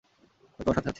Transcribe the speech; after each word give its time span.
আমি 0.59 0.63
তোমার 0.65 0.75
সাথে 0.77 0.81
আছি। 0.81 0.89